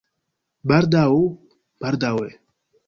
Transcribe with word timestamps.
Baldaŭ? 0.71 1.05
Baldaŭe? 1.85 2.35